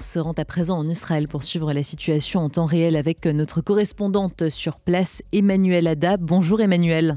se 0.00 0.18
rend 0.18 0.32
à 0.32 0.44
présent 0.44 0.78
en 0.78 0.88
Israël 0.88 1.28
pour 1.28 1.42
suivre 1.42 1.72
la 1.72 1.82
situation 1.82 2.40
en 2.40 2.50
temps 2.50 2.66
réel 2.66 2.96
avec 2.96 3.26
notre 3.26 3.60
correspondante 3.60 4.48
sur 4.48 4.78
place, 4.78 5.22
Emmanuel 5.32 5.86
Ada. 5.86 6.16
Bonjour 6.16 6.60
Emmanuel. 6.60 7.16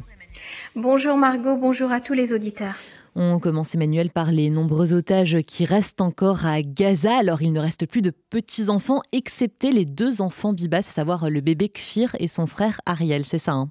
Bonjour 0.76 1.18
Margot, 1.18 1.58
bonjour 1.58 1.92
à 1.92 2.00
tous 2.00 2.14
les 2.14 2.34
auditeurs. 2.34 2.76
On 3.16 3.40
commence 3.40 3.76
Emmanuel 3.76 4.10
par 4.10 4.32
les 4.32 4.50
nombreux 4.50 4.94
otages 4.94 5.38
qui 5.48 5.66
restent 5.66 6.02
encore 6.02 6.46
à 6.46 6.62
Gaza. 6.62 7.16
Alors 7.16 7.42
il 7.42 7.54
ne 7.54 7.60
reste 7.60 7.86
plus 7.86 8.02
de 8.02 8.12
petits-enfants, 8.30 9.02
excepté 9.12 9.72
les 9.72 9.86
deux 9.86 10.22
enfants 10.22 10.54
Bibas, 10.54 10.80
à 10.80 10.82
savoir 10.82 11.30
le 11.30 11.42
bébé 11.42 11.70
Kfir 11.70 12.16
et 12.20 12.28
son 12.28 12.48
frère 12.48 12.82
Ariel, 12.86 13.26
c'est 13.26 13.38
ça 13.38 13.54
hein? 13.54 13.70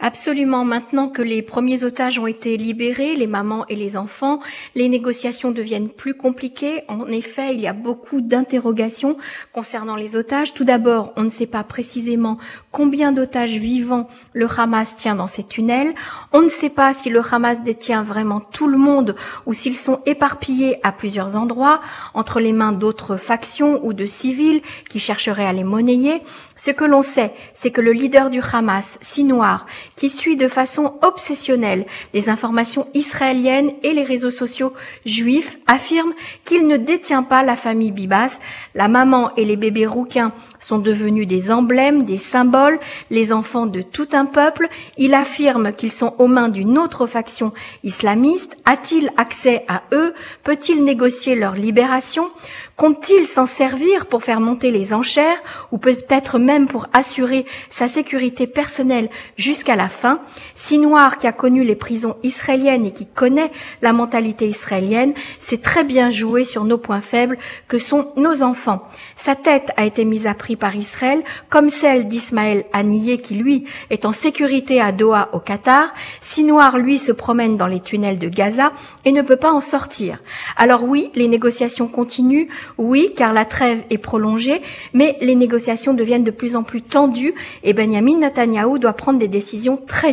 Absolument. 0.00 0.64
Maintenant 0.64 1.08
que 1.08 1.22
les 1.22 1.40
premiers 1.40 1.84
otages 1.84 2.18
ont 2.18 2.26
été 2.26 2.56
libérés, 2.56 3.14
les 3.14 3.28
mamans 3.28 3.64
et 3.68 3.76
les 3.76 3.96
enfants, 3.96 4.40
les 4.74 4.88
négociations 4.88 5.52
deviennent 5.52 5.88
plus 5.88 6.14
compliquées. 6.14 6.82
En 6.88 7.06
effet, 7.06 7.54
il 7.54 7.60
y 7.60 7.68
a 7.68 7.72
beaucoup 7.72 8.20
d'interrogations 8.20 9.16
concernant 9.52 9.94
les 9.94 10.16
otages. 10.16 10.52
Tout 10.52 10.64
d'abord, 10.64 11.12
on 11.16 11.22
ne 11.22 11.28
sait 11.28 11.46
pas 11.46 11.62
précisément 11.62 12.38
combien 12.72 13.12
d'otages 13.12 13.56
vivants 13.56 14.08
le 14.32 14.48
Hamas 14.58 14.96
tient 14.96 15.14
dans 15.14 15.28
ces 15.28 15.44
tunnels. 15.44 15.94
On 16.32 16.42
ne 16.42 16.48
sait 16.48 16.70
pas 16.70 16.92
si 16.92 17.08
le 17.08 17.22
Hamas 17.32 17.62
détient 17.62 18.02
vraiment 18.02 18.40
tout 18.40 18.66
le 18.66 18.78
monde 18.78 19.14
ou 19.46 19.54
s'ils 19.54 19.76
sont 19.76 20.00
éparpillés 20.06 20.80
à 20.82 20.90
plusieurs 20.90 21.36
endroits 21.36 21.80
entre 22.14 22.40
les 22.40 22.52
mains 22.52 22.72
d'autres 22.72 23.16
factions 23.16 23.80
ou 23.84 23.92
de 23.92 24.06
civils 24.06 24.60
qui 24.90 24.98
chercheraient 24.98 25.46
à 25.46 25.52
les 25.52 25.64
monnayer. 25.64 26.20
Ce 26.56 26.72
que 26.72 26.84
l'on 26.84 27.02
sait, 27.02 27.32
c'est 27.54 27.70
que 27.70 27.80
le 27.80 27.92
leader 27.92 28.28
du 28.28 28.40
Hamas, 28.52 28.98
Sinoir, 29.00 29.66
qui 29.96 30.10
suit 30.10 30.36
de 30.36 30.48
façon 30.48 30.94
obsessionnelle 31.02 31.86
les 32.12 32.28
informations 32.28 32.86
israéliennes 32.94 33.72
et 33.82 33.92
les 33.92 34.02
réseaux 34.04 34.30
sociaux 34.30 34.72
juifs, 35.04 35.58
affirme 35.66 36.12
qu'il 36.44 36.66
ne 36.66 36.76
détient 36.76 37.22
pas 37.22 37.42
la 37.42 37.56
famille 37.56 37.92
Bibas. 37.92 38.40
La 38.74 38.88
maman 38.88 39.34
et 39.36 39.44
les 39.44 39.56
bébés 39.56 39.86
rouquins 39.86 40.32
sont 40.60 40.78
devenus 40.78 41.26
des 41.26 41.52
emblèmes, 41.52 42.04
des 42.04 42.16
symboles, 42.16 42.78
les 43.10 43.32
enfants 43.32 43.66
de 43.66 43.82
tout 43.82 44.08
un 44.12 44.26
peuple. 44.26 44.68
Il 44.96 45.14
affirme 45.14 45.72
qu'ils 45.72 45.92
sont 45.92 46.14
aux 46.18 46.26
mains 46.26 46.48
d'une 46.48 46.78
autre 46.78 47.06
faction 47.06 47.52
islamiste. 47.82 48.56
A-t-il 48.64 49.10
accès 49.16 49.64
à 49.68 49.82
eux? 49.92 50.14
Peut-il 50.42 50.84
négocier 50.84 51.34
leur 51.34 51.54
libération? 51.54 52.30
Compte-t-il 52.76 53.26
s'en 53.26 53.46
servir 53.46 54.06
pour 54.06 54.24
faire 54.24 54.40
monter 54.40 54.72
les 54.72 54.92
enchères 54.94 55.40
ou 55.70 55.78
peut-être 55.78 56.38
même 56.38 56.66
pour 56.66 56.88
assurer 56.92 57.46
sa 57.70 57.86
sécurité 57.86 58.48
personnelle 58.48 59.10
jusqu'à 59.36 59.76
la 59.76 59.83
fin 59.88 60.20
Sinoir, 60.54 61.18
qui 61.18 61.26
a 61.26 61.32
connu 61.32 61.64
les 61.64 61.74
prisons 61.74 62.16
israéliennes 62.22 62.86
et 62.86 62.92
qui 62.92 63.06
connaît 63.06 63.50
la 63.82 63.92
mentalité 63.92 64.46
israélienne, 64.46 65.14
sait 65.40 65.58
très 65.58 65.84
bien 65.84 66.10
jouer 66.10 66.44
sur 66.44 66.64
nos 66.64 66.78
points 66.78 67.00
faibles 67.00 67.38
que 67.68 67.78
sont 67.78 68.12
nos 68.16 68.42
enfants. 68.42 68.86
Sa 69.16 69.34
tête 69.34 69.70
a 69.76 69.84
été 69.84 70.04
mise 70.04 70.26
à 70.26 70.34
prix 70.34 70.56
par 70.56 70.76
Israël, 70.76 71.22
comme 71.48 71.70
celle 71.70 72.08
d'Ismaël 72.08 72.64
Haniyeh 72.72 73.18
qui, 73.18 73.34
lui, 73.34 73.64
est 73.90 74.06
en 74.06 74.12
sécurité 74.12 74.80
à 74.80 74.92
Doha 74.92 75.28
au 75.32 75.40
Qatar. 75.40 75.92
Sinoir, 76.20 76.78
lui, 76.78 76.98
se 76.98 77.12
promène 77.12 77.56
dans 77.56 77.66
les 77.66 77.80
tunnels 77.80 78.18
de 78.18 78.28
Gaza 78.28 78.72
et 79.04 79.12
ne 79.12 79.22
peut 79.22 79.36
pas 79.36 79.52
en 79.52 79.60
sortir. 79.60 80.18
Alors 80.56 80.84
oui, 80.84 81.10
les 81.14 81.28
négociations 81.28 81.88
continuent, 81.88 82.48
oui, 82.78 83.12
car 83.16 83.32
la 83.32 83.44
trêve 83.44 83.82
est 83.90 83.98
prolongée, 83.98 84.62
mais 84.92 85.16
les 85.20 85.34
négociations 85.34 85.94
deviennent 85.94 86.24
de 86.24 86.30
plus 86.30 86.56
en 86.56 86.62
plus 86.62 86.82
tendues 86.82 87.34
et 87.62 87.72
Benjamin 87.72 88.18
Netanyahu 88.18 88.78
doit 88.78 88.92
prendre 88.92 89.18
des 89.18 89.28
décisions 89.28 89.73
très. 89.76 90.04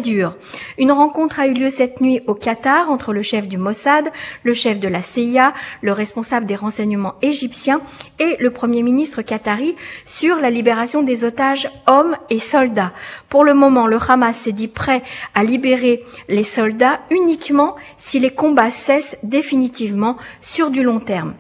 Une 0.78 0.92
rencontre 0.92 1.40
a 1.40 1.48
eu 1.48 1.54
lieu 1.54 1.70
cette 1.70 2.02
nuit 2.02 2.22
au 2.28 2.34
Qatar 2.34 2.90
entre 2.90 3.14
le 3.14 3.22
chef 3.22 3.48
du 3.48 3.58
Mossad, 3.58 4.10
le 4.44 4.54
chef 4.54 4.80
de 4.80 4.88
la 4.88 5.02
CIA, 5.02 5.54
le 5.82 5.92
responsable 5.92 6.46
des 6.46 6.56
renseignements 6.56 7.16
égyptiens 7.22 7.82
et 8.20 8.38
le 8.40 8.52
premier 8.52 8.84
ministre 8.84 9.22
qatari 9.22 9.76
sur 10.06 10.38
la 10.38 10.50
libération 10.50 11.04
des 11.04 11.24
otages 11.24 11.70
hommes 11.88 12.16
et 12.30 12.40
soldats. 12.40 12.94
Pour 13.30 13.44
le 13.44 13.54
moment, 13.54 13.86
le 13.86 13.98
Hamas 13.98 14.38
s'est 14.38 14.52
dit 14.52 14.68
prêt 14.68 15.04
à 15.36 15.44
libérer 15.44 16.04
les 16.30 16.44
soldats 16.44 17.02
uniquement 17.10 17.76
si 17.98 18.20
les 18.20 18.32
combats 18.32 18.72
cessent 18.72 19.18
définitivement 19.24 20.18
sur 20.42 20.72
du 20.72 20.84
long 20.84 21.00
terme. 21.00 21.34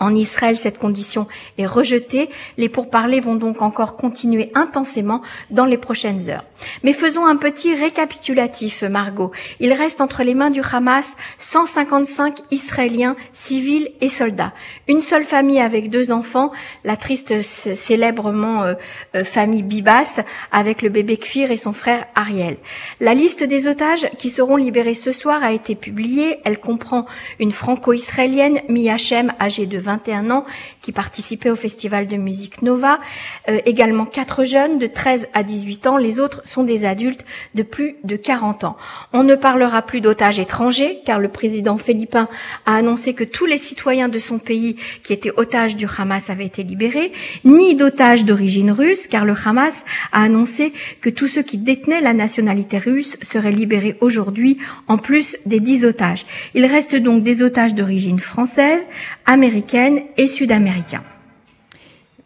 En 0.00 0.14
Israël, 0.14 0.56
cette 0.56 0.78
condition 0.78 1.26
est 1.58 1.66
rejetée. 1.66 2.30
Les 2.56 2.68
pourparlers 2.68 3.20
vont 3.20 3.34
donc 3.34 3.62
encore 3.62 3.96
continuer 3.96 4.50
intensément 4.54 5.22
dans 5.50 5.64
les 5.64 5.78
prochaines 5.78 6.28
heures. 6.28 6.44
Mais 6.82 6.92
faisons 6.92 7.26
un 7.26 7.36
petit 7.36 7.74
récapitulatif, 7.74 8.82
Margot. 8.82 9.32
Il 9.60 9.72
reste 9.72 10.00
entre 10.00 10.22
les 10.22 10.34
mains 10.34 10.50
du 10.50 10.60
Hamas 10.60 11.16
155 11.38 12.38
Israéliens, 12.50 13.16
civils 13.32 13.90
et 14.00 14.08
soldats. 14.08 14.52
Une 14.86 15.00
seule 15.00 15.24
famille 15.24 15.60
avec 15.60 15.90
deux 15.90 16.12
enfants, 16.12 16.52
la 16.84 16.96
triste 16.96 17.42
célèbrement 17.42 18.62
euh, 18.62 18.74
euh, 19.14 19.24
famille 19.24 19.62
Bibas, 19.62 20.20
avec 20.52 20.82
le 20.82 20.88
bébé 20.88 21.16
Kfir 21.16 21.50
et 21.50 21.56
son 21.56 21.72
frère 21.72 22.04
Ariel. 22.14 22.56
La 23.00 23.14
liste 23.14 23.42
des 23.42 23.66
otages 23.66 24.08
qui 24.18 24.30
seront 24.30 24.56
libérés 24.56 24.94
ce 24.94 25.12
soir 25.12 25.42
a 25.42 25.52
été 25.52 25.74
publiée. 25.74 26.38
Elle 26.44 26.60
comprend 26.60 27.06
une 27.40 27.52
franco-israélienne, 27.52 28.60
Miyachem, 28.68 29.32
âgée 29.40 29.66
de 29.66 29.78
21 29.88 30.30
ans 30.30 30.44
qui 30.82 30.92
participaient 30.92 31.48
au 31.48 31.56
festival 31.56 32.06
de 32.06 32.16
musique 32.16 32.60
Nova. 32.60 32.98
Euh, 33.48 33.60
également 33.64 34.04
quatre 34.04 34.44
jeunes 34.44 34.78
de 34.78 34.86
13 34.86 35.28
à 35.32 35.42
18 35.42 35.86
ans. 35.86 35.96
Les 35.96 36.20
autres 36.20 36.42
sont 36.44 36.62
des 36.62 36.84
adultes 36.84 37.24
de 37.54 37.62
plus 37.62 37.96
de 38.04 38.16
40 38.16 38.64
ans. 38.64 38.76
On 39.14 39.24
ne 39.24 39.34
parlera 39.34 39.80
plus 39.82 40.02
d'otages 40.02 40.38
étrangers 40.38 40.98
car 41.06 41.18
le 41.18 41.28
président 41.28 41.78
philippin 41.78 42.28
a 42.66 42.76
annoncé 42.76 43.14
que 43.14 43.24
tous 43.24 43.46
les 43.46 43.56
citoyens 43.56 44.08
de 44.08 44.18
son 44.18 44.38
pays 44.38 44.76
qui 45.04 45.14
étaient 45.14 45.32
otages 45.36 45.76
du 45.76 45.86
Hamas 45.86 46.28
avaient 46.28 46.44
été 46.44 46.62
libérés, 46.62 47.12
ni 47.44 47.74
d'otages 47.74 48.24
d'origine 48.26 48.70
russe 48.70 49.06
car 49.06 49.24
le 49.24 49.34
Hamas 49.42 49.84
a 50.12 50.22
annoncé 50.22 50.74
que 51.00 51.08
tous 51.08 51.28
ceux 51.28 51.42
qui 51.42 51.56
détenaient 51.56 52.02
la 52.02 52.12
nationalité 52.12 52.76
russe 52.76 53.16
seraient 53.22 53.52
libérés 53.52 53.96
aujourd'hui 54.02 54.58
en 54.86 54.98
plus 54.98 55.38
des 55.46 55.60
10 55.60 55.86
otages. 55.86 56.26
Il 56.54 56.66
reste 56.66 56.94
donc 56.96 57.22
des 57.22 57.42
otages 57.42 57.74
d'origine 57.74 58.18
française, 58.18 58.86
américaine, 59.24 59.77
et 60.16 60.26
sud-américains. 60.26 61.04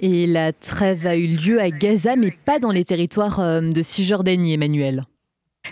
Et 0.01 0.27
la 0.27 0.53
trêve 0.53 1.07
a 1.07 1.17
eu 1.17 1.27
lieu 1.27 1.61
à 1.61 1.71
Gaza, 1.71 2.17
mais 2.17 2.33
pas 2.45 2.59
dans 2.59 2.71
les 2.71 2.85
territoires 2.85 3.41
euh, 3.41 3.61
de 3.61 3.83
Cisjordanie, 3.83 4.55
Emmanuel. 4.55 5.05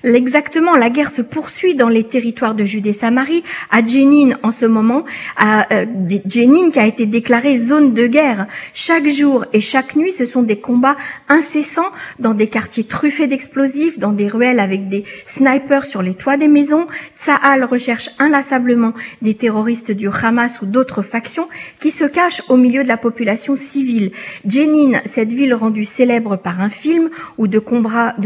Exactement, 0.03 0.77
la 0.77 0.89
guerre 0.89 1.11
se 1.11 1.21
poursuit 1.21 1.75
dans 1.75 1.91
les 1.91 2.05
territoires 2.05 2.55
de 2.55 2.65
Judée-Samarie, 2.65 3.43
à 3.71 3.85
Jenin 3.85 4.37
en 4.43 4.51
ce 4.51 4.65
moment, 4.65 5.05
à 5.37 5.71
euh, 5.75 5.85
qui 6.09 6.79
a 6.79 6.87
été 6.87 7.05
déclarée 7.05 7.59
zone 7.59 7.93
de 7.93 8.07
guerre. 8.07 8.47
Chaque 8.73 9.09
jour 9.09 9.45
et 9.53 9.61
chaque 9.61 9.97
nuit, 9.97 10.13
ce 10.13 10.25
sont 10.25 10.43
des 10.43 10.59
combats 10.59 10.97
incessants 11.29 11.91
dans 12.19 12.33
des 12.33 12.49
quartiers 12.49 12.85
truffés 12.85 13.27
d'explosifs, 13.27 13.99
dans 13.99 14.13
des 14.13 14.27
ruelles 14.27 14.61
avec 14.61 14.89
des 14.89 15.05
snipers 15.27 15.85
sur 15.85 16.01
les 16.01 16.15
toits 16.15 16.39
des 16.39 16.49
maisons. 16.49 16.87
Tsahal 17.15 17.65
recherche 17.65 18.09
inlassablement 18.19 18.95
des 19.21 19.35
terroristes 19.35 19.93
du 19.93 20.09
Hamas 20.09 20.63
ou 20.63 20.67
d'autres 20.67 21.03
factions 21.03 21.49
qui 21.79 21.91
se 21.91 22.05
cachent 22.07 22.43
au 22.49 22.57
milieu 22.57 22.85
de 22.85 22.89
la 22.89 22.97
population 22.97 23.55
civile. 23.55 24.13
Jenin, 24.47 25.01
cette 25.05 25.33
ville 25.33 25.53
rendue 25.53 25.85
célèbre 25.85 26.37
par 26.37 26.61
un 26.63 26.71
film 26.71 27.11
où 27.37 27.49
de 27.49 27.61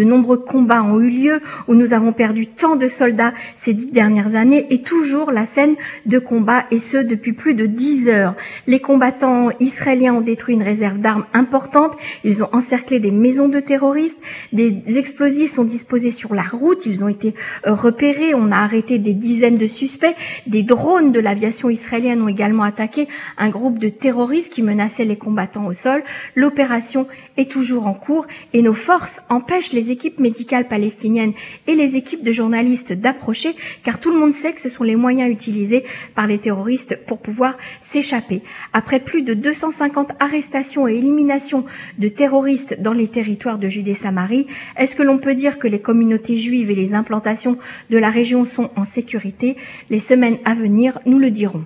nombreux 0.04 0.38
combats 0.38 0.82
ont 0.82 1.00
eu 1.00 1.10
lieu, 1.10 1.40
où 1.68 1.74
nous 1.74 1.94
avons 1.94 2.12
perdu 2.12 2.46
tant 2.46 2.76
de 2.76 2.88
soldats 2.88 3.32
ces 3.56 3.74
dix 3.74 3.90
dernières 3.90 4.34
années 4.34 4.66
et 4.70 4.82
toujours 4.82 5.32
la 5.32 5.46
scène 5.46 5.74
de 6.06 6.18
combat 6.18 6.64
et 6.70 6.78
ce 6.78 6.98
depuis 6.98 7.32
plus 7.32 7.54
de 7.54 7.66
dix 7.66 8.08
heures. 8.08 8.34
Les 8.66 8.80
combattants 8.80 9.50
israéliens 9.60 10.14
ont 10.14 10.20
détruit 10.20 10.54
une 10.54 10.62
réserve 10.62 10.98
d'armes 10.98 11.24
importante. 11.32 11.92
Ils 12.24 12.42
ont 12.42 12.48
encerclé 12.52 13.00
des 13.00 13.10
maisons 13.10 13.48
de 13.48 13.60
terroristes. 13.60 14.18
Des 14.52 14.98
explosifs 14.98 15.50
sont 15.50 15.64
disposés 15.64 16.10
sur 16.10 16.34
la 16.34 16.42
route. 16.42 16.86
Ils 16.86 17.04
ont 17.04 17.08
été 17.08 17.34
euh, 17.66 17.72
repérés. 17.72 18.34
On 18.34 18.52
a 18.52 18.56
arrêté 18.56 18.98
des 18.98 19.14
dizaines 19.14 19.58
de 19.58 19.66
suspects. 19.66 20.14
Des 20.46 20.62
drones 20.62 21.12
de 21.12 21.20
l'aviation 21.20 21.70
israélienne 21.70 22.22
ont 22.22 22.28
également 22.28 22.62
attaqué 22.62 23.08
un 23.38 23.48
groupe 23.48 23.78
de 23.78 23.88
terroristes 23.88 24.52
qui 24.52 24.62
menaçaient 24.62 25.04
les 25.04 25.16
combattants 25.16 25.66
au 25.66 25.72
sol. 25.72 26.02
L'opération 26.34 27.06
est 27.36 27.50
toujours 27.50 27.86
en 27.86 27.94
cours 27.94 28.26
et 28.52 28.62
nos 28.62 28.72
forces 28.72 29.22
empêchent 29.28 29.72
les 29.72 29.90
équipes 29.90 30.20
médicales 30.20 30.68
palestiniennes 30.68 31.32
et 31.66 31.74
les 31.74 31.96
équipes 31.96 32.22
de 32.22 32.32
journalistes 32.32 32.92
d'approcher, 32.92 33.54
car 33.82 34.00
tout 34.00 34.10
le 34.10 34.18
monde 34.18 34.32
sait 34.32 34.52
que 34.52 34.60
ce 34.60 34.68
sont 34.68 34.84
les 34.84 34.96
moyens 34.96 35.30
utilisés 35.30 35.84
par 36.14 36.26
les 36.26 36.38
terroristes 36.38 36.98
pour 37.06 37.18
pouvoir 37.18 37.56
s'échapper. 37.80 38.42
Après 38.72 39.00
plus 39.00 39.22
de 39.22 39.34
250 39.34 40.12
arrestations 40.20 40.88
et 40.88 40.94
éliminations 40.94 41.64
de 41.98 42.08
terroristes 42.08 42.80
dans 42.80 42.92
les 42.92 43.08
territoires 43.08 43.58
de 43.58 43.68
Judée-Samarie, 43.68 44.46
est-ce 44.76 44.96
que 44.96 45.02
l'on 45.02 45.18
peut 45.18 45.34
dire 45.34 45.58
que 45.58 45.68
les 45.68 45.80
communautés 45.80 46.36
juives 46.36 46.70
et 46.70 46.74
les 46.74 46.94
implantations 46.94 47.58
de 47.90 47.98
la 47.98 48.10
région 48.10 48.44
sont 48.44 48.70
en 48.76 48.84
sécurité? 48.84 49.56
Les 49.90 49.98
semaines 49.98 50.38
à 50.44 50.54
venir 50.54 50.98
nous 51.06 51.18
le 51.18 51.30
dirons. 51.30 51.64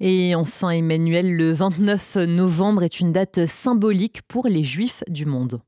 Et 0.00 0.34
enfin, 0.34 0.70
Emmanuel, 0.70 1.32
le 1.32 1.52
29 1.52 2.16
novembre 2.26 2.82
est 2.82 3.00
une 3.00 3.12
date 3.12 3.46
symbolique 3.46 4.22
pour 4.28 4.48
les 4.48 4.64
juifs 4.64 5.04
du 5.08 5.24
monde. 5.24 5.60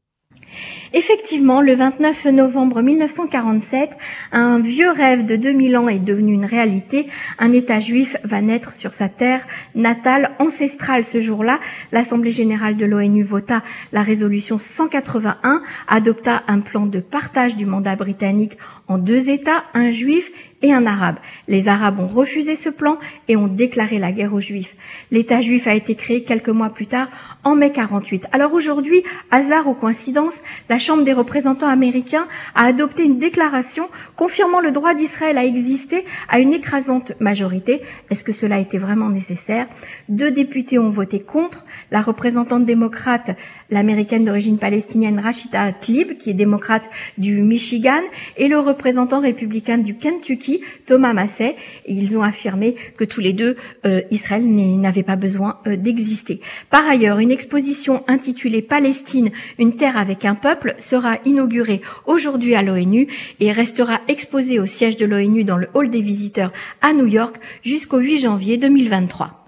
Effectivement, 0.93 1.61
le 1.61 1.75
29 1.75 2.27
novembre 2.27 2.81
1947, 2.81 3.91
un 4.33 4.59
vieux 4.59 4.91
rêve 4.91 5.27
de 5.27 5.37
2000 5.37 5.77
ans 5.77 5.88
est 5.88 5.99
devenu 5.99 6.33
une 6.33 6.47
réalité. 6.47 7.06
Un 7.38 7.53
État 7.53 7.81
juif 7.81 8.17
va 8.25 8.41
naître 8.41 8.73
sur 8.73 8.94
sa 8.94 9.09
terre 9.09 9.47
natale, 9.75 10.33
ancestrale. 10.38 11.05
Ce 11.05 11.21
jour-là, 11.21 11.61
l'Assemblée 11.93 12.31
générale 12.31 12.77
de 12.77 12.87
l'ONU 12.87 13.23
vota 13.23 13.62
la 13.93 14.03
résolution 14.03 14.59
181, 14.59 15.61
adopta 15.88 16.43
un 16.49 16.61
plan 16.61 16.87
de 16.87 17.00
partage 17.00 17.56
du 17.56 17.67
mandat 17.67 17.97
britannique 17.97 18.56
en 18.88 18.99
deux 18.99 19.31
États, 19.31 19.65
un 19.75 19.91
juif 19.91 20.31
et 20.62 20.73
un 20.73 20.87
arabe. 20.87 21.17
Les 21.49 21.69
arabes 21.69 22.00
ont 22.00 22.06
refusé 22.06 22.56
ce 22.56 22.71
plan 22.71 22.99
et 23.29 23.37
ont 23.37 23.47
déclaré 23.47 23.99
la 23.99 24.12
guerre 24.12 24.35
aux 24.35 24.41
juifs. 24.41 24.77
L'État 25.11 25.41
juif 25.41 25.67
a 25.67 25.75
été 25.75 25.94
créé 25.94 26.25
quelques 26.25 26.49
mois 26.49 26.71
plus 26.71 26.87
tard, 26.87 27.09
en 27.44 27.55
mai 27.55 27.71
48. 27.71 28.27
Alors 28.33 28.55
aujourd'hui, 28.55 29.03
hasard 29.31 29.69
ou 29.69 29.75
coïncidence, 29.75 30.25
la 30.69 30.78
Chambre 30.78 31.05
des 31.05 31.12
représentants 31.12 31.69
américains 31.69 32.26
a 32.55 32.64
adopté 32.64 33.05
une 33.05 33.19
déclaration 33.19 33.88
confirmant 34.17 34.61
le 34.61 34.70
droit 34.70 34.94
d'Israël 34.94 35.38
à 35.38 35.44
exister 35.44 36.05
à 36.28 36.40
une 36.40 36.52
écrasante 36.52 37.12
majorité. 37.20 37.82
Est-ce 38.11 38.25
que 38.25 38.32
cela 38.32 38.58
était 38.58 38.78
vraiment 38.78 39.11
nécessaire? 39.11 39.67
Deux 40.08 40.31
députés 40.31 40.78
ont 40.78 40.90
voté 40.90 41.20
contre. 41.20 41.64
La 41.90 42.00
représentante 42.00 42.64
démocrate, 42.64 43.37
l'américaine 43.70 44.25
d'origine 44.25 44.58
palestinienne 44.58 45.19
Rachida 45.19 45.73
Tlaib, 45.73 46.17
qui 46.17 46.31
est 46.31 46.34
démocrate 46.34 46.88
du 47.19 47.43
Michigan, 47.43 48.02
et 48.37 48.49
le 48.49 48.58
représentant 48.58 49.20
républicain 49.20 49.78
du 49.78 49.96
Kentucky, 49.96 50.61
Thomas 50.87 51.12
Massey. 51.12 51.56
Ils 51.87 52.19
ont 52.19 52.23
affirmé 52.23 52.75
que 52.96 53.05
tous 53.05 53.20
les 53.20 53.32
deux, 53.32 53.56
euh, 53.84 54.02
Israël 54.11 54.44
n'avait 54.46 55.02
pas 55.02 55.17
besoin 55.17 55.58
euh, 55.67 55.76
d'exister. 55.76 56.40
Par 56.70 56.87
ailleurs, 56.88 57.19
une 57.19 57.31
exposition 57.31 58.05
intitulée 58.08 58.62
Palestine, 58.62 59.31
une 59.58 59.76
terre 59.76 59.96
avec 59.96 60.15
un 60.24 60.34
peuple 60.34 60.74
sera 60.78 61.18
inaugurée 61.24 61.82
aujourd'hui 62.06 62.54
à 62.54 62.62
l'ONU 62.62 63.08
et 63.40 63.52
restera 63.52 64.00
exposée 64.08 64.58
au 64.58 64.66
siège 64.66 64.96
de 64.96 65.06
l'ONU 65.06 65.44
dans 65.44 65.56
le 65.56 65.68
hall 65.74 65.90
des 65.90 66.00
visiteurs 66.00 66.52
à 66.82 66.92
New 66.92 67.06
York 67.06 67.36
jusqu'au 67.64 67.98
8 67.98 68.20
janvier 68.20 68.56
2023. 68.56 69.44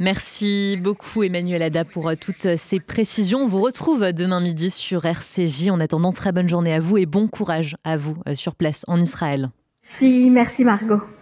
Merci 0.00 0.78
beaucoup 0.80 1.24
Emmanuel 1.24 1.62
Ada 1.62 1.84
pour 1.84 2.08
euh, 2.08 2.14
toutes 2.14 2.56
ces 2.56 2.78
précisions. 2.78 3.40
On 3.40 3.46
vous 3.48 3.60
retrouve 3.60 4.12
demain 4.12 4.40
midi 4.40 4.70
sur 4.70 5.04
RCJ. 5.04 5.70
En 5.70 5.80
attendant, 5.80 6.12
très 6.12 6.30
bonne 6.30 6.48
journée 6.48 6.72
à 6.72 6.78
vous 6.78 6.98
et 6.98 7.06
bon 7.06 7.26
courage 7.26 7.76
à 7.82 7.96
vous 7.96 8.16
sur 8.34 8.54
place 8.54 8.84
en 8.86 9.00
Israël. 9.00 9.50
Si, 9.80 10.30
merci 10.30 10.64
Margot. 10.64 11.00